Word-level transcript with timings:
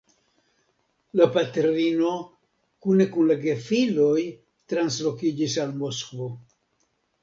La 1.21 1.27
patrino 1.35 2.15
kune 2.87 3.09
kun 3.13 3.31
la 3.35 3.39
gefiloj 3.47 4.19
translokiĝis 4.75 5.63
al 5.69 5.81
Moskvo. 5.87 6.37